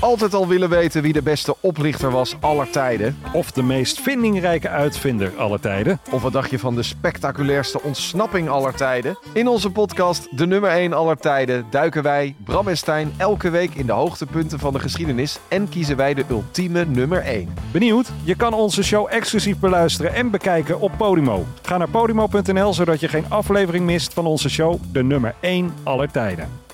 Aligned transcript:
Altijd 0.00 0.34
al 0.34 0.48
willen 0.48 0.68
weten 0.68 1.02
wie 1.02 1.12
de 1.12 1.22
beste 1.22 1.56
oplichter 1.60 2.10
was 2.10 2.36
aller 2.40 2.70
tijden? 2.70 3.18
Of 3.32 3.50
de 3.50 3.62
meest 3.62 4.00
vindingrijke 4.00 4.68
uitvinder 4.68 5.32
aller 5.36 5.60
tijden? 5.60 6.00
Of 6.10 6.22
wat 6.22 6.32
dacht 6.32 6.50
je 6.50 6.58
van 6.58 6.74
de 6.74 6.82
spectaculairste 6.82 7.82
ontsnapping 7.82 8.48
aller 8.48 8.74
tijden? 8.74 9.18
In 9.32 9.48
onze 9.48 9.70
podcast 9.70 10.38
De 10.38 10.46
Nummer 10.46 10.70
1 10.70 10.92
aller 10.92 11.16
tijden 11.16 11.66
duiken 11.70 12.02
wij, 12.02 12.34
Bram 12.44 12.68
en 12.68 12.76
Stijn, 12.76 13.12
elke 13.16 13.50
week 13.50 13.74
in 13.74 13.86
de 13.86 13.92
hoogtepunten 13.92 14.58
van 14.58 14.72
de 14.72 14.78
geschiedenis 14.78 15.38
en 15.48 15.68
kiezen 15.68 15.96
wij 15.96 16.14
de 16.14 16.24
ultieme 16.30 16.84
nummer 16.84 17.22
1. 17.22 17.54
Benieuwd? 17.72 18.10
Je 18.24 18.34
kan 18.34 18.54
onze 18.54 18.82
show 18.82 19.06
exclusief 19.10 19.58
beluisteren 19.58 20.14
en 20.14 20.30
bekijken 20.30 20.80
op 20.80 20.92
Podimo. 20.96 21.46
Ga 21.62 21.76
naar 21.76 21.90
podimo.nl 21.90 22.74
zodat 22.74 23.00
je 23.00 23.08
geen 23.08 23.30
aflevering 23.30 23.84
mist 23.84 24.12
van 24.12 24.26
onze 24.26 24.48
show 24.48 24.80
De 24.92 25.02
Nummer 25.02 25.34
1 25.40 25.74
aller 25.82 26.10
tijden. 26.10 26.67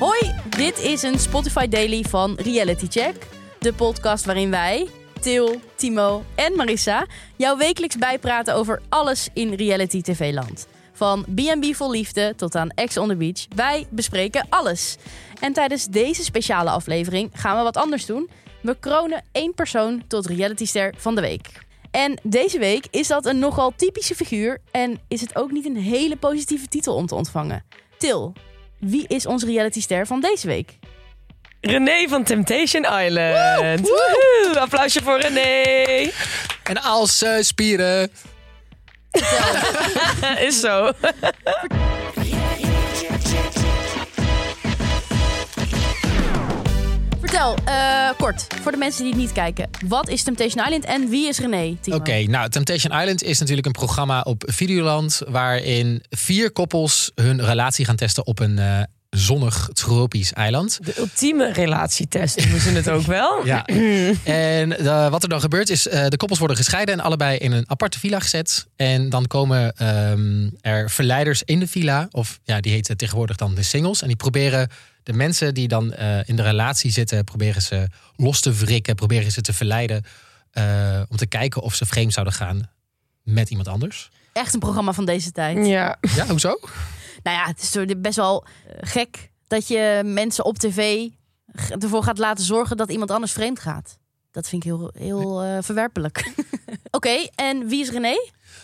Hoi, 0.00 0.34
dit 0.56 0.78
is 0.78 1.02
een 1.02 1.18
Spotify 1.18 1.68
Daily 1.68 2.02
van 2.02 2.34
Reality 2.34 2.86
Check. 2.88 3.26
De 3.58 3.72
podcast 3.72 4.24
waarin 4.24 4.50
wij, 4.50 4.88
Til, 5.20 5.60
Timo 5.74 6.24
en 6.34 6.56
Marissa, 6.56 7.06
jou 7.36 7.58
wekelijks 7.58 7.96
bijpraten 7.96 8.54
over 8.54 8.82
alles 8.88 9.28
in 9.32 9.54
reality 9.54 10.00
tv-land. 10.02 10.66
Van 10.92 11.24
B&B 11.34 11.74
vol 11.74 11.90
liefde 11.90 12.34
tot 12.36 12.54
aan 12.54 12.70
Ex 12.70 12.96
on 12.96 13.08
the 13.08 13.16
Beach. 13.16 13.46
Wij 13.54 13.86
bespreken 13.90 14.46
alles. 14.48 14.96
En 15.40 15.52
tijdens 15.52 15.86
deze 15.86 16.24
speciale 16.24 16.70
aflevering 16.70 17.30
gaan 17.32 17.56
we 17.56 17.62
wat 17.62 17.76
anders 17.76 18.06
doen. 18.06 18.30
We 18.62 18.76
kronen 18.80 19.24
één 19.32 19.54
persoon 19.54 20.02
tot 20.06 20.26
realityster 20.26 20.94
van 20.96 21.14
de 21.14 21.20
week. 21.20 21.48
En 21.90 22.18
deze 22.22 22.58
week 22.58 22.86
is 22.90 23.08
dat 23.08 23.26
een 23.26 23.38
nogal 23.38 23.72
typische 23.76 24.14
figuur 24.14 24.58
en 24.70 25.00
is 25.08 25.20
het 25.20 25.36
ook 25.36 25.50
niet 25.50 25.66
een 25.66 25.76
hele 25.76 26.16
positieve 26.16 26.68
titel 26.68 26.94
om 26.94 27.06
te 27.06 27.14
ontvangen. 27.14 27.64
Til, 27.98 28.32
wie 28.80 29.04
is 29.08 29.26
onze 29.26 29.46
realityster 29.46 30.06
van 30.06 30.20
deze 30.20 30.46
week? 30.46 30.78
René 31.60 32.08
van 32.08 32.24
Temptation 32.24 32.86
Island. 33.00 33.90
Applausje 34.56 35.02
voor 35.02 35.20
René. 35.20 36.10
En 36.62 36.82
als 36.82 37.22
eh, 37.22 37.40
spieren. 37.40 38.10
Is 40.48 40.60
zo. 40.60 40.90
Vertel, 47.30 47.56
eh, 47.64 48.10
kort, 48.18 48.46
voor 48.62 48.72
de 48.72 48.78
mensen 48.78 49.02
die 49.02 49.12
het 49.12 49.20
niet 49.20 49.32
kijken. 49.32 49.70
Wat 49.86 50.08
is 50.08 50.22
Temptation 50.22 50.64
Island 50.64 50.84
en 50.84 51.08
wie 51.08 51.28
is 51.28 51.38
René? 51.38 51.76
Oké, 51.84 52.22
nou, 52.22 52.48
Temptation 52.48 53.00
Island 53.00 53.22
is 53.22 53.38
natuurlijk 53.38 53.66
een 53.66 53.72
programma 53.72 54.20
op 54.20 54.42
Videoland... 54.46 55.22
waarin 55.28 56.02
vier 56.08 56.50
koppels 56.50 57.10
hun 57.14 57.44
relatie 57.44 57.84
gaan 57.84 57.96
testen 57.96 58.26
op 58.26 58.38
een 58.38 58.58
eh, 58.58 58.82
zonnig 59.10 59.68
tropisch 59.72 60.32
eiland. 60.32 60.78
De 60.82 60.94
ultieme 60.98 61.52
relatietest 61.52 62.36
noemen 62.36 62.60
ze 62.60 62.70
het 62.70 62.88
ook 62.88 63.06
wel. 63.06 63.28
Ja. 63.46 63.64
en 64.24 64.78
eh, 64.78 65.10
wat 65.10 65.22
er 65.22 65.28
dan 65.28 65.40
gebeurt 65.40 65.70
is, 65.70 65.88
eh, 65.88 66.06
de 66.06 66.16
koppels 66.16 66.38
worden 66.38 66.56
gescheiden... 66.56 66.94
en 66.94 67.00
allebei 67.00 67.38
in 67.38 67.52
een 67.52 67.64
aparte 67.66 67.98
villa 67.98 68.20
gezet. 68.20 68.66
En 68.76 69.08
dan 69.08 69.26
komen 69.26 69.72
ehm, 69.76 70.48
er 70.60 70.90
verleiders 70.90 71.42
in 71.42 71.60
de 71.60 71.66
villa... 71.66 72.08
of 72.10 72.40
ja, 72.44 72.60
die 72.60 72.72
heten 72.72 72.96
tegenwoordig 72.96 73.36
dan 73.36 73.54
de 73.54 73.62
singles... 73.62 74.02
en 74.02 74.08
die 74.08 74.16
proberen 74.16 74.68
de 75.02 75.12
mensen 75.12 75.54
die 75.54 75.68
dan 75.68 75.92
eh, 75.92 76.28
in 76.28 76.36
de 76.36 76.42
relatie 76.42 76.90
zitten... 76.90 77.24
proberen 77.24 77.62
ze 77.62 77.88
los 78.16 78.40
te 78.40 78.52
wrikken, 78.52 78.94
proberen 78.94 79.32
ze 79.32 79.40
te 79.40 79.52
verleiden... 79.52 80.04
eh, 80.50 81.02
om 81.08 81.16
te 81.16 81.26
kijken 81.26 81.62
of 81.62 81.74
ze 81.74 81.86
vreemd 81.86 82.12
zouden 82.12 82.34
gaan 82.34 82.70
met 83.22 83.50
iemand 83.50 83.68
anders. 83.68 84.10
Echt 84.32 84.54
een 84.54 84.60
programma 84.60 84.92
van 84.92 85.04
deze 85.04 85.32
tijd. 85.32 85.66
Ja. 85.66 85.98
Ja, 86.14 86.26
hoezo? 86.26 86.58
Nou 87.22 87.36
ja, 87.36 87.46
het 87.46 87.62
is 87.62 88.00
best 88.00 88.16
wel 88.16 88.44
eh, 88.44 88.74
gek 88.80 89.30
dat 89.46 89.68
je 89.68 90.02
mensen 90.04 90.44
op 90.44 90.58
tv 90.58 91.08
ervoor 91.78 92.02
gaat 92.02 92.18
laten 92.18 92.44
zorgen 92.44 92.76
dat 92.76 92.90
iemand 92.90 93.10
anders 93.10 93.32
vreemd 93.32 93.60
gaat. 93.60 93.98
Dat 94.30 94.48
vind 94.48 94.64
ik 94.64 94.70
heel, 94.70 94.90
heel 94.98 95.42
eh, 95.42 95.58
verwerpelijk. 95.60 96.32
Oké, 96.90 97.26
en 97.34 97.68
wie 97.68 97.80
is 97.80 97.90
René? 97.90 98.14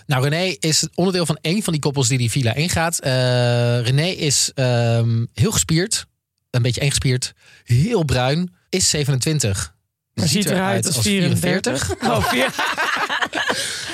Nou, 0.07 0.29
René 0.29 0.57
is 0.59 0.89
onderdeel 0.95 1.27
van 1.27 1.39
één 1.41 1.63
van 1.63 1.73
die 1.73 1.83
koppels 1.83 2.09
die 2.09 2.19
die 2.19 2.31
villa 2.31 2.55
ingaat. 2.55 3.01
Eh 3.01 3.81
René 3.81 4.07
is 4.07 4.51
ehm, 4.55 5.25
heel 5.33 5.53
gespierd, 5.53 6.07
een 6.56 6.62
beetje 6.62 6.81
ingespierd, 6.81 7.34
heel 7.65 8.05
bruin, 8.05 8.55
is 8.69 8.91
27. 8.91 9.75
Maar 10.15 10.28
ziet 10.28 10.47
eruit 10.47 10.87
als 10.87 10.99
44. 10.99 11.94
Oh. 12.03 12.33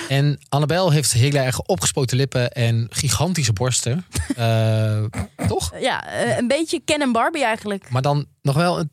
En 0.09 0.39
Annabel 0.49 0.91
heeft 0.91 1.13
heel 1.13 1.33
erg 1.33 1.61
opgespoten 1.61 2.17
lippen 2.17 2.53
en 2.53 2.87
gigantische 2.91 3.53
borsten. 3.53 4.07
Eh, 4.37 5.05
toch? 5.47 5.73
Ja, 5.81 6.07
eh, 6.07 6.37
een 6.39 6.49
beetje 6.49 6.81
Ken 6.85 7.01
en 7.01 7.13
Barbie 7.13 7.45
eigenlijk. 7.45 7.91
Maar 7.91 8.03
dan 8.03 8.27
nog 8.43 8.55
wel 8.55 8.79
een 8.79 8.91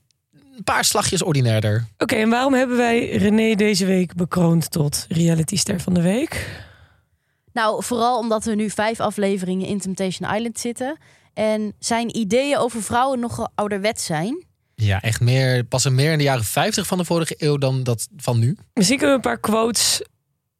paar 0.63 0.85
slagjes 0.85 1.21
ordinairder. 1.21 1.87
Oké, 1.97 2.15
en 2.15 2.29
waarom 2.29 2.53
hebben 2.53 2.77
wij 2.77 3.09
René 3.09 3.55
deze 3.55 3.85
week 3.85 4.13
bekroond 4.15 4.71
tot 4.71 5.05
realityster 5.09 5.79
van 5.79 5.93
de 5.93 6.01
week? 6.01 6.47
Nou, 7.53 7.83
vooral 7.83 8.17
omdat 8.17 8.43
we 8.43 8.55
nu 8.55 8.69
vijf 8.69 8.99
afleveringen 8.99 9.67
in 9.67 9.79
Temptation 9.79 10.35
Island 10.35 10.59
zitten. 10.59 10.97
En 11.39 11.73
zijn 11.79 12.17
ideeën 12.17 12.57
over 12.57 12.83
vrouwen 12.83 13.19
nogal 13.19 13.49
ouderwets 13.55 14.05
zijn. 14.05 14.45
Ja, 14.75 15.01
echt 15.01 15.21
meer, 15.21 15.63
passen 15.63 15.95
meer 15.95 16.11
in 16.11 16.17
de 16.17 16.23
jaren 16.23 16.43
50 16.43 16.87
van 16.87 16.97
de 16.97 17.05
vorige 17.05 17.35
eeuw 17.37 17.57
dan 17.57 17.83
dat 17.83 18.07
van 18.17 18.39
nu. 18.39 18.57
Misschien 18.73 18.97
kunnen 18.97 19.19
we 19.19 19.23
een 19.27 19.31
paar 19.31 19.39
quotes 19.39 20.01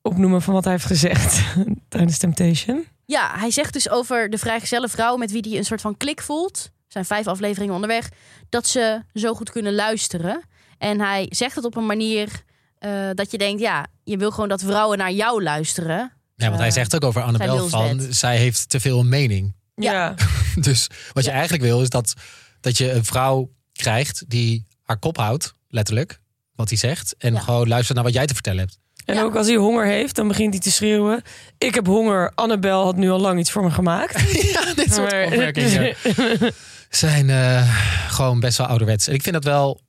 opnoemen 0.02 0.42
van 0.42 0.54
wat 0.54 0.64
hij 0.64 0.74
heeft 0.74 0.86
gezegd 0.86 1.42
tijdens 1.90 2.18
Temptation. 2.18 2.86
Ja, 3.06 3.32
hij 3.40 3.52
zegt 3.52 3.74
dus 3.74 3.90
over 3.90 4.30
de 4.30 4.38
vrijgezelle 4.38 4.88
vrouw 4.90 5.18
met 5.18 5.32
wie 5.32 5.46
hij 5.50 5.58
een 5.58 5.66
soort 5.66 5.82
van 5.82 5.98
klik 5.98 6.22
voelt. 6.22 6.64
Er 6.66 6.72
zijn 6.88 7.06
vijf 7.06 7.28
afleveringen 7.28 7.74
onderweg. 7.74 8.10
Dat 8.50 8.68
ze 8.68 9.02
zo 9.14 9.34
goed 9.34 9.52
kunnen 9.52 9.76
luisteren. 9.76 10.42
En 10.78 11.00
hij 11.00 11.26
zegt 11.30 11.56
het 11.56 11.66
op 11.66 11.76
een 11.76 11.86
manier 11.86 12.44
eh, 12.78 12.92
dat 13.14 13.32
je 13.32 13.38
denkt, 13.38 13.62
ja, 13.62 13.86
je 14.04 14.18
wil 14.18 14.32
gewoon 14.32 14.50
dat 14.50 14.62
vrouwen 14.64 14.98
naar 14.98 15.12
jou 15.12 15.44
luisteren. 15.44 16.12
Ja, 16.36 16.46
want 16.48 16.58
hij 16.60 16.68
Eh, 16.68 16.74
zegt 16.74 16.96
ook 16.96 17.04
over 17.04 17.22
Annabel 17.22 17.68
van, 17.70 18.02
zij 18.10 18.38
heeft 18.38 18.70
te 18.70 18.80
veel 18.80 19.04
mening. 19.04 19.58
Ja. 19.80 20.16
Dus 20.56 20.88
wat 21.14 21.24
je 21.26 21.32
eigenlijk 21.32 21.64
wil 21.64 21.82
is 21.82 21.90
dat, 21.90 22.14
dat 22.62 22.78
je 22.78 22.92
een 22.92 23.06
vrouw 23.06 23.50
krijgt 23.74 24.24
die 24.28 24.66
haar 24.84 24.98
kop 25.00 25.18
houdt, 25.18 25.54
letterlijk, 25.68 26.20
wat 26.56 26.70
hij 26.70 26.78
zegt. 26.78 27.16
En 27.18 27.42
gewoon 27.42 27.68
luistert 27.68 27.96
naar 27.96 28.06
wat 28.06 28.14
jij 28.14 28.26
te 28.26 28.34
vertellen 28.34 28.60
hebt. 28.60 28.78
En 29.06 29.16
Ja. 29.16 29.22
ook 29.22 29.36
als 29.36 29.48
hij 29.48 29.56
honger 29.56 29.86
heeft, 29.86 30.16
dan 30.16 30.28
begint 30.28 30.54
hij 30.54 30.62
te 30.62 30.72
schreeuwen. 30.72 31.22
Ik 31.58 31.74
heb 31.76 31.86
honger. 31.86 32.32
Annabel 32.36 32.84
had 32.84 32.96
nu 32.96 33.10
al 33.10 33.20
lang 33.20 33.40
iets 33.40 33.52
voor 33.52 33.64
me 33.64 33.72
gemaakt. 33.72 34.20
ja, 34.54 34.74
dit 34.74 34.94
soort 34.94 35.12
Maar- 35.12 35.26
opmerkingen 35.26 35.96
zijn 36.90 37.30
eh, 37.30 37.80
gewoon 38.12 38.40
best 38.40 38.58
wel 38.58 38.68
ouderwets. 38.68 39.08
En 39.08 39.14
ik 39.14 39.22
vind 39.22 39.34
dat 39.36 39.44
wel. 39.44 39.82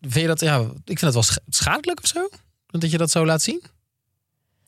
Vind 0.00 0.14
je 0.20 0.26
dat, 0.26 0.40
ja, 0.40 0.58
ik 0.60 0.98
vind 0.98 1.00
dat 1.00 1.12
wel 1.12 1.22
sch- 1.22 1.36
schadelijk 1.48 2.02
of 2.02 2.08
zo? 2.08 2.28
Dat 2.66 2.90
je 2.90 2.98
dat 2.98 3.10
zo 3.10 3.26
laat 3.26 3.42
zien. 3.42 3.62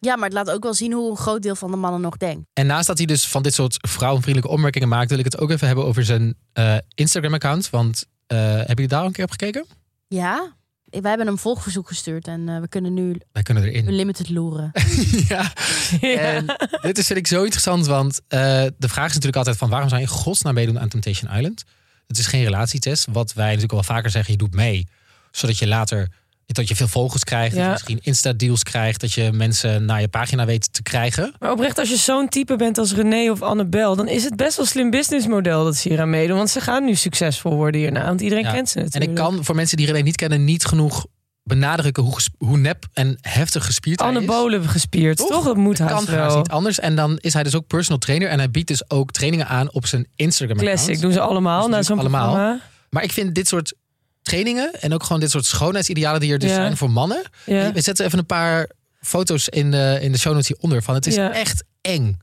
Ja, 0.04 0.14
maar 0.16 0.24
het 0.24 0.32
laat 0.32 0.50
ook 0.50 0.62
wel 0.62 0.74
zien 0.74 0.92
hoe 0.92 1.10
een 1.10 1.16
groot 1.16 1.42
deel 1.42 1.54
van 1.56 1.70
de 1.70 1.76
mannen 1.76 2.00
nog 2.00 2.16
denkt. 2.16 2.46
En 2.52 2.66
naast 2.66 2.86
dat 2.86 2.96
hij 2.98 3.06
dus 3.06 3.26
van 3.28 3.42
dit 3.42 3.54
soort 3.54 3.76
vrouwenvriendelijke 3.88 4.54
opmerkingen 4.56 4.88
maakt, 4.88 5.10
wil 5.10 5.18
ik 5.18 5.24
het 5.24 5.38
ook 5.38 5.50
even 5.50 5.66
hebben 5.66 5.84
over 5.84 6.04
zijn 6.04 6.34
eh, 6.52 6.76
Instagram-account. 6.94 7.70
Want 7.70 8.04
eh 8.26 8.38
hebben 8.38 8.66
jullie 8.66 8.88
daar 8.88 9.00
al 9.00 9.06
een 9.06 9.12
keer 9.12 9.24
op 9.24 9.30
gekeken? 9.30 9.66
Ja, 10.08 10.52
wij 10.84 11.10
hebben 11.10 11.26
een 11.28 11.38
volgverzoek 11.38 11.88
gestuurd 11.88 12.26
en 12.26 12.48
eh, 12.48 12.60
we 12.60 12.68
kunnen 12.68 12.94
nu 12.94 13.20
Wij 13.32 13.42
kunnen 13.42 13.62
erin. 13.64 13.88
unlimited 13.88 14.28
loeren. 14.30 14.70
ja. 15.28 15.52
En 16.00 16.46
dit 16.82 16.98
is 16.98 17.06
vind 17.06 17.18
ik 17.18 17.26
zo 17.26 17.42
interessant, 17.42 17.86
want 17.86 18.20
de 18.28 18.72
vraag 18.78 19.06
is 19.06 19.12
natuurlijk 19.14 19.36
altijd 19.36 19.56
van 19.56 19.68
waarom 19.68 19.88
zou 19.88 20.00
je 20.00 20.06
in 20.06 20.12
godsnaam 20.12 20.54
meedoen 20.54 20.80
aan 20.80 20.88
Temptation 20.88 21.32
Island? 21.36 21.64
Het 22.06 22.18
is 22.18 22.26
geen 22.26 22.44
relatietest, 22.44 23.06
wat 23.10 23.32
wij 23.32 23.44
natuurlijk 23.46 23.72
wel 23.72 23.82
vaker 23.82 24.10
zeggen, 24.10 24.32
je 24.32 24.38
doet 24.38 24.54
mee, 24.54 24.86
zodat 25.30 25.58
je 25.58 25.66
later 25.66 26.08
dat 26.46 26.68
je 26.68 26.76
veel 26.76 26.88
volgers 26.88 27.24
krijgt, 27.24 27.54
dat 27.54 27.64
je 27.64 27.70
misschien 27.70 27.98
Insta-deals 28.02 28.62
krijgt, 28.62 29.00
dat 29.00 29.12
je 29.12 29.32
mensen 29.32 29.84
naar 29.84 30.00
je 30.00 30.08
pagina 30.08 30.44
weet 30.46 30.72
te 30.72 30.82
krijgen. 30.82 31.34
Maar 31.38 31.50
oprecht, 31.52 31.78
als 31.78 31.88
je 31.88 31.96
zo'n 31.96 32.28
type 32.28 32.56
bent 32.56 32.78
als 32.78 32.94
René 32.94 33.30
of 33.30 33.42
Annabel, 33.42 33.96
dan 33.96 34.08
is 34.08 34.24
het 34.24 34.36
best 34.36 34.56
wel 34.56 34.66
slim 34.66 34.90
businessmodel 34.90 35.64
dat 35.64 35.76
ze 35.76 35.88
hier 35.88 36.00
aan 36.00 36.10
meedoen. 36.10 36.36
Want 36.36 36.50
ze 36.50 36.60
gaan 36.60 36.84
nu 36.84 36.94
succesvol 36.94 37.54
worden 37.54 37.80
hierna, 37.80 38.04
want 38.06 38.20
iedereen 38.20 38.44
Ja. 38.44 38.52
kent 38.52 38.68
ze 38.68 38.78
En 38.78 38.84
ik 38.84 38.92
natuurlijk. 38.92 39.20
kan 39.20 39.44
voor 39.44 39.54
mensen 39.54 39.76
die 39.76 39.86
René 39.86 40.00
niet 40.00 40.16
kennen 40.16 40.44
niet 40.44 40.64
genoeg 40.64 41.06
benadrukken 41.44 42.02
hoe, 42.02 42.16
hoe 42.38 42.58
nep 42.58 42.84
en 42.92 43.18
heftig 43.20 43.64
gespierd 43.66 44.00
hij 44.00 44.10
is. 44.10 44.16
Anabolen 44.16 44.68
gespierd, 44.68 45.16
Toch? 45.16 45.28
toch? 45.28 45.44
Dat 45.44 45.56
moet 45.56 45.78
haast 45.78 46.04
kan 46.04 46.14
wel. 46.14 46.36
niet 46.36 46.48
anders. 46.48 46.80
En 46.80 46.96
dan 46.96 47.18
is 47.20 47.32
hij 47.32 47.42
dus 47.42 47.54
ook 47.54 47.66
personal 47.66 47.98
trainer. 47.98 48.28
En 48.28 48.38
hij 48.38 48.50
biedt 48.50 48.68
dus 48.68 48.90
ook 48.90 49.10
trainingen 49.12 49.46
aan 49.48 49.72
op 49.72 49.86
zijn 49.86 50.06
Instagram-account. 50.16 50.80
Classic, 50.80 51.00
doen 51.02 51.12
ze 51.12 51.20
allemaal 51.20 51.60
Dus 51.66 51.70
na 51.70 51.82
zo'n 51.82 51.96
natuurlijk 51.96 52.24
allemaal. 52.24 52.34
programma. 52.44 52.70
Maar 52.90 53.02
ik 53.02 53.12
vind 53.12 53.34
dit 53.34 53.48
soort 53.48 53.74
trainingen 54.22 54.72
en 54.80 54.94
ook 54.94 55.02
gewoon 55.02 55.20
dit 55.20 55.30
soort 55.30 55.44
schoonheidsidealen 55.44 56.20
die 56.20 56.32
er 56.32 56.38
dus 56.38 56.48
Ja. 56.50 56.54
zijn 56.54 56.76
voor 56.76 56.90
mannen. 56.90 57.22
Ja. 57.46 57.72
We 57.72 57.80
zetten 57.80 58.04
even 58.06 58.18
een 58.18 58.26
paar 58.26 58.70
foto's 59.00 59.48
in 59.48 59.70
de, 59.70 59.98
in 60.00 60.12
de 60.12 60.18
show 60.18 60.32
notes 60.32 60.48
hieronder 60.48 60.82
van. 60.82 60.94
Het 60.94 61.06
is 61.06 61.14
Ja. 61.14 61.32
echt 61.32 61.64
eng. 61.80 62.18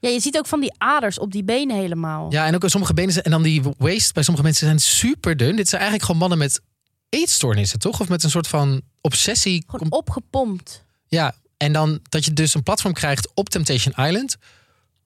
Ja, 0.00 0.08
je 0.10 0.20
ziet 0.20 0.36
ook 0.38 0.46
van 0.46 0.60
die 0.60 0.72
aders 0.78 1.18
op 1.18 1.32
die 1.32 1.44
benen 1.44 1.76
helemaal. 1.76 2.32
Ja, 2.32 2.46
en 2.46 2.54
ook 2.54 2.62
sommige 2.68 2.94
benen 2.94 3.12
zijn, 3.12 3.24
en 3.24 3.30
dan 3.30 3.42
die 3.42 3.62
waist 3.78 4.12
bij 4.14 4.22
sommige 4.22 4.46
mensen 4.46 4.66
zijn 4.66 4.78
super 4.78 5.36
dun. 5.36 5.56
Dit 5.56 5.68
zijn 5.68 5.80
eigenlijk 5.80 6.10
gewoon 6.10 6.20
mannen 6.28 6.38
met 6.38 6.60
eetstoornissen, 7.08 7.78
toch? 7.78 8.00
Of 8.00 8.08
met 8.08 8.22
een 8.24 8.30
soort 8.30 8.46
van 8.48 8.80
obsessie. 9.00 9.64
Gewoon 9.66 9.90
opgepompt. 9.92 10.84
Ja, 11.06 11.34
en 11.56 11.72
dan 11.72 12.00
dat 12.08 12.24
je 12.24 12.32
dus 12.32 12.54
een 12.54 12.62
platform 12.62 12.92
krijgt 12.92 13.28
op 13.34 13.48
Temptation 13.48 14.06
Island. 14.06 14.36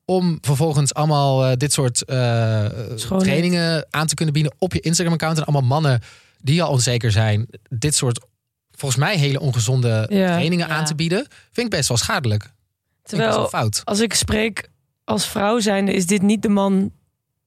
om 0.05 0.39
vervolgens 0.41 0.95
allemaal 0.95 1.45
eh, 1.47 1.57
dit 1.57 1.73
soort 1.73 2.05
eh, 2.05 2.65
trainingen 3.19 3.87
aan 3.91 4.07
te 4.07 4.15
kunnen 4.15 4.35
bieden 4.35 4.55
op 4.59 4.73
je 4.73 4.81
Instagram-account. 4.81 5.39
En 5.39 5.45
allemaal 5.45 5.69
mannen 5.69 6.01
die 6.43 6.63
al 6.63 6.71
onzeker 6.71 7.11
zijn, 7.13 7.47
dit 7.69 7.95
soort 7.95 8.27
volgens 8.71 9.01
mij 9.01 9.17
hele 9.17 9.41
ongezonde 9.41 9.89
Ja. 10.11 10.27
trainingen 10.27 10.69
Ja. 10.69 10.75
aan 10.75 10.85
te 10.85 10.95
bieden, 10.95 11.27
vind 11.53 11.67
ik 11.67 11.71
best 11.71 11.89
wel 11.89 11.97
schadelijk. 11.99 12.43
Wel 12.43 12.53
Terwijl 13.03 13.49
fout. 13.49 13.81
als 13.85 14.01
ik 14.01 14.15
spreek 14.15 14.69
als 15.05 15.27
vrouw 15.27 15.59
zijnde, 15.61 15.93
is 15.93 16.07
dit 16.07 16.23
niet 16.23 16.43
de 16.43 16.49
man, 16.49 16.93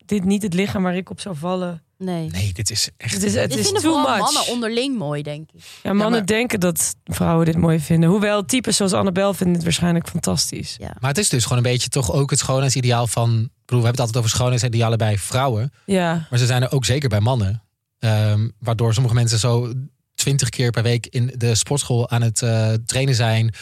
dit 0.06 0.24
niet 0.24 0.42
het 0.44 0.54
lichaam 0.54 0.84
waar 0.84 0.96
ik 0.96 1.10
op 1.10 1.20
zou 1.20 1.36
vallen. 1.36 1.84
Nee. 1.98 2.30
Nee, 2.30 2.54
dit 2.54 2.70
is 2.72 2.90
echt. 2.98 3.14
Het 3.14 3.24
is, 3.24 3.34
het 3.36 3.50
Dit 3.50 3.60
is 3.60 3.66
vinden 3.66 3.82
too 3.84 3.92
vooral 3.94 4.16
much. 4.18 4.24
mannen 4.34 4.52
onderling 4.54 4.98
mooi, 4.98 5.22
denk 5.24 5.50
ik. 5.54 5.62
Ja, 5.84 5.94
mannen 5.94 6.12
maar- 6.12 6.26
denken 6.26 6.60
dat 6.60 6.96
vrouwen 7.04 7.46
dit 7.46 7.58
mooi 7.58 7.80
vinden. 7.80 8.10
Hoewel 8.10 8.46
types 8.46 8.76
zoals 8.76 8.94
Annabel 8.94 9.34
vinden 9.34 9.56
het 9.56 9.64
waarschijnlijk 9.64 10.08
fantastisch. 10.08 10.76
Ja. 10.80 10.96
Maar 11.00 11.10
het 11.10 11.18
is 11.20 11.30
dus 11.30 11.44
gewoon 11.44 11.58
een 11.58 11.72
beetje 11.72 11.90
toch 11.90 12.12
ook 12.12 12.30
het 12.30 12.40
schoonheidsideaal 12.40 13.08
van. 13.08 13.30
Ik 13.30 13.38
bedoel, 13.66 13.80
we 13.82 13.86
hebben 13.86 13.90
het 13.92 14.00
altijd 14.00 14.18
over 14.18 14.30
schoonheidsidealen 14.30 14.98
bij 14.98 15.18
vrouwen. 15.18 15.72
Ja, 15.86 16.28
Maar 16.30 16.40
ze 16.40 16.46
zijn 16.46 16.62
er 16.62 16.72
ook 16.72 16.86
zeker 16.86 17.10
bij 17.10 17.20
mannen. 17.20 17.62
Ehm, 18.02 18.48
waardoor 18.60 18.94
sommige 18.94 19.16
mensen 19.16 19.40
zo 19.40 19.74
twintig 20.16 20.50
keer 20.50 20.72
per 20.72 20.84
week 20.84 21.08
in 21.10 21.34
de 21.38 21.56
sportschool 21.56 22.10
aan 22.10 22.22
het 22.22 22.42
eh, 22.42 22.74
trainen 22.86 23.16
zijn. 23.16 23.54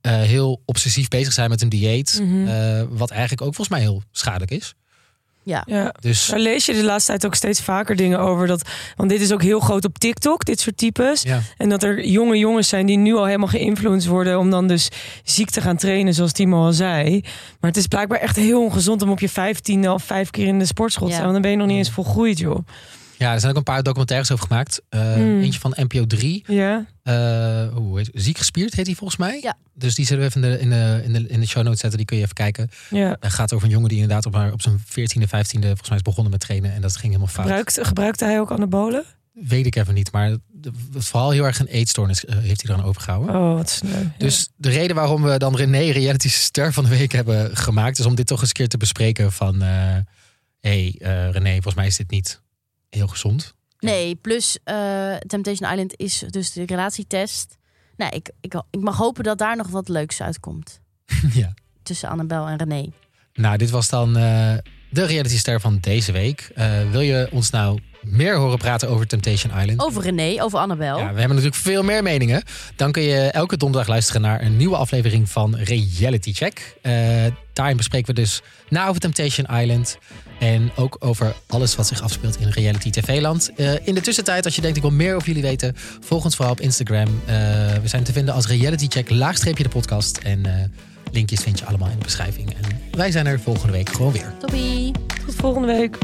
eh, 0.00 0.12
heel 0.20 0.62
obsessief 0.64 1.08
bezig 1.08 1.32
zijn 1.32 1.50
met 1.50 1.62
een 1.62 1.68
dieet. 1.68 2.20
Mhm. 2.22 2.46
eh, 2.48 2.82
wat 2.90 3.10
eigenlijk 3.10 3.40
ook 3.42 3.54
volgens 3.54 3.76
mij 3.76 3.80
heel 3.86 4.02
schadelijk 4.12 4.50
is. 4.50 4.74
Ja. 5.42 5.62
ja. 5.66 5.94
Dus 6.00 6.26
Daar 6.26 6.38
lees 6.38 6.66
je 6.66 6.72
de 6.72 6.84
laatste 6.84 7.10
tijd 7.10 7.26
ook 7.26 7.34
steeds 7.34 7.60
vaker 7.62 7.96
dingen 7.96 8.18
over. 8.20 8.46
Dat, 8.46 8.68
want 8.96 9.10
dit 9.10 9.20
is 9.20 9.32
ook 9.32 9.42
heel 9.42 9.60
groot 9.60 9.84
op 9.84 9.98
TikTok, 9.98 10.44
dit 10.44 10.60
soort 10.60 10.76
types. 10.76 11.22
ja. 11.22 11.40
En 11.56 11.68
dat 11.68 11.82
er 11.82 12.06
jonge 12.06 12.38
jongens 12.38 12.68
zijn 12.68 12.86
die 12.86 12.96
nu 12.96 13.14
al 13.14 13.24
helemaal 13.24 13.48
geïnfluenced 13.48 14.10
worden 14.10 14.38
om 14.38 14.50
dan 14.50 14.66
dus 14.68 14.88
ziek 15.24 15.50
te 15.50 15.60
gaan 15.60 15.76
trainen, 15.76 16.14
zoals 16.14 16.32
Timo 16.32 16.64
al 16.64 16.72
zei. 16.72 17.20
Maar 17.60 17.70
het 17.70 17.76
is 17.76 17.86
blijkbaar 17.86 18.18
echt 18.20 18.36
heel 18.36 18.62
ongezond 18.64 19.02
om 19.02 19.10
op 19.10 19.20
je 19.20 19.28
vijftiende 19.28 19.88
al 19.88 19.98
vijf 19.98 20.30
keer 20.30 20.46
in 20.46 20.58
de 20.58 20.64
sportschool 20.66 21.06
te 21.06 21.12
Ja. 21.12 21.18
zijn. 21.20 21.30
Want 21.32 21.42
dan 21.42 21.50
ben 21.50 21.60
je 21.60 21.66
nog 21.66 21.76
niet 21.76 21.86
eens 21.86 21.94
volgroeid, 21.94 22.38
joh. 22.38 22.66
Ja, 23.18 23.32
er 23.32 23.38
zijn 23.40 23.50
ook 23.52 23.58
een 23.58 23.62
paar 23.62 23.82
documentaires 23.82 24.30
over 24.32 24.46
gemaakt. 24.46 24.80
Eh, 24.88 25.14
Mm. 25.16 25.40
Eentje 25.40 25.60
van 25.60 25.72
NPO 25.76 26.06
3. 26.06 26.44
Ja, 26.46 26.86
eh, 27.02 27.14
hoe 27.74 27.98
heet, 27.98 28.10
Ziek 28.12 28.38
gespierd 28.38 28.74
heet 28.74 28.84
die 28.86 28.96
volgens 28.96 29.18
mij. 29.18 29.40
Ja. 29.42 29.56
Dus 29.74 29.94
die 29.94 30.06
zullen 30.06 30.22
we 30.22 30.28
even 30.28 30.42
in 30.44 30.50
de, 30.50 30.60
in, 30.60 30.70
de, 30.70 31.00
in, 31.04 31.12
de, 31.12 31.28
in 31.28 31.40
de 31.40 31.46
show 31.46 31.62
notes 31.62 31.80
zetten. 31.80 31.98
Die 31.98 32.06
kun 32.06 32.16
je 32.16 32.22
even 32.22 32.34
kijken. 32.34 32.70
ja. 32.90 33.16
Het 33.20 33.32
gaat 33.32 33.52
over 33.52 33.66
een 33.66 33.72
jongen 33.72 33.88
die 33.88 33.98
inderdaad 33.98 34.26
op, 34.26 34.34
haar- 34.34 34.52
op 34.52 34.62
zijn 34.62 34.78
14e, 34.78 35.22
15e 35.26 35.60
volgens 35.60 35.88
mij 35.88 35.96
is 35.96 36.02
begonnen 36.02 36.30
met 36.32 36.40
trainen. 36.40 36.72
En 36.72 36.80
dat 36.80 36.92
ging 36.92 37.04
helemaal 37.06 37.26
fout. 37.26 37.44
Gebruikt, 37.46 37.78
gebruikte 37.82 38.24
hij 38.24 38.40
ook 38.40 38.50
anabolen? 38.50 39.04
Weet 39.32 39.66
ik 39.66 39.76
even 39.76 39.94
niet. 39.94 40.12
Maar 40.12 40.36
vooral 40.96 41.30
heel 41.30 41.44
erg 41.44 41.58
een 41.58 41.66
eetstoornis 41.66 42.24
eh, 42.24 42.36
heeft 42.38 42.66
hij 42.66 42.76
dan 42.76 42.84
overgehouden. 42.84 43.34
Oh, 43.34 43.54
wat 43.54 43.70
sneu. 43.70 43.90
Ja. 43.90 44.12
Dus 44.18 44.48
de 44.56 44.70
reden 44.70 44.96
waarom 44.96 45.22
we 45.22 45.38
dan 45.38 45.56
René 45.56 45.90
reality 45.90 46.28
ster 46.28 46.72
van 46.72 46.84
de 46.84 46.90
week 46.90 47.12
hebben 47.12 47.56
gemaakt... 47.56 47.98
is 47.98 48.06
om 48.06 48.14
dit 48.14 48.26
toch 48.26 48.38
eens 48.40 48.48
een 48.48 48.54
keer 48.54 48.68
te 48.68 48.76
bespreken 48.76 49.32
van... 49.32 49.62
eh 49.62 49.96
hey, 50.60 50.94
René, 51.32 51.52
volgens 51.52 51.74
mij 51.74 51.86
is 51.86 51.96
dit 51.96 52.10
niet 52.10 52.40
heel 52.96 53.08
gezond. 53.08 53.54
Nee, 53.78 54.14
plus 54.14 54.58
eh, 54.64 55.16
Temptation 55.16 55.70
Island 55.70 55.96
is 55.96 56.18
dus 56.18 56.52
de 56.52 56.66
relatietest. 56.66 57.56
Nou, 57.96 58.14
ik, 58.14 58.30
ik, 58.40 58.62
ik 58.70 58.80
mag 58.80 58.96
hopen 58.96 59.24
dat 59.24 59.38
daar 59.38 59.56
nog 59.56 59.68
wat 59.68 59.88
leuks 59.88 60.22
uitkomt. 60.22 60.80
ja. 61.32 61.54
Tussen 61.82 62.08
Annabel 62.08 62.46
en 62.46 62.56
René. 62.56 62.92
Nou, 63.36 63.56
dit 63.56 63.70
was 63.70 63.88
dan 63.88 64.16
eh, 64.16 64.54
de 64.90 65.06
reality 65.06 65.36
ster 65.36 65.60
van 65.60 65.78
deze 65.80 66.12
week. 66.12 66.50
Eh, 66.54 66.66
wil 66.90 67.00
je 67.00 67.28
ons 67.30 67.50
nou 67.50 67.80
meer 68.02 68.36
horen 68.36 68.58
praten 68.58 68.88
over 68.88 69.06
Temptation 69.06 69.58
Island? 69.60 69.80
Over 69.80 70.02
René, 70.02 70.42
over 70.42 70.58
Annabel. 70.58 70.98
Ja, 70.98 71.12
we 71.12 71.18
hebben 71.18 71.36
natuurlijk 71.36 71.54
veel 71.54 71.82
meer 71.82 72.02
meningen. 72.02 72.42
Dan 72.76 72.92
kun 72.92 73.02
je 73.02 73.20
elke 73.20 73.56
donderdag 73.56 73.88
luisteren 73.88 74.20
naar 74.20 74.42
een 74.42 74.56
nieuwe 74.56 74.76
aflevering 74.76 75.30
van 75.30 75.56
Reality 75.56 76.32
Check. 76.32 76.76
Eh, 76.82 76.92
daarin 77.52 77.76
bespreken 77.76 78.14
we 78.14 78.20
dus 78.20 78.42
na 78.68 78.88
over 78.88 79.00
Temptation 79.00 79.60
Island. 79.60 79.98
En 80.38 80.70
ook 80.74 80.96
over 80.98 81.34
alles 81.46 81.76
wat 81.76 81.86
zich 81.86 82.02
afspeelt 82.02 82.40
in 82.40 82.48
reality 82.48 82.90
tv-land. 82.90 83.50
In 83.84 83.94
de 83.94 84.00
tussentijd, 84.00 84.44
als 84.44 84.54
je 84.54 84.60
denkt 84.60 84.76
ik 84.76 84.82
wil 84.82 84.92
meer 84.92 85.14
over 85.14 85.28
jullie 85.28 85.42
weten... 85.42 85.76
volg 86.00 86.24
ons 86.24 86.36
vooral 86.36 86.52
op 86.52 86.60
Instagram. 86.60 87.20
We 87.82 87.88
zijn 87.88 88.02
te 88.02 88.12
vinden 88.12 88.34
als 88.34 88.46
Reality 88.46 88.86
Check 88.88 89.10
laagstreepje 89.10 89.62
de 89.62 89.68
podcast. 89.68 90.18
En 90.18 90.42
linkjes 91.12 91.40
vind 91.40 91.58
je 91.58 91.64
allemaal 91.64 91.88
in 91.88 91.98
de 91.98 92.04
beschrijving. 92.04 92.50
En 92.50 92.80
wij 92.90 93.10
zijn 93.10 93.26
er 93.26 93.40
volgende 93.40 93.72
week 93.72 93.88
gewoon 93.88 94.12
weer. 94.12 94.32
Toppie. 94.38 94.92
Tot 95.26 95.34
volgende 95.34 95.66
week. 95.66 95.98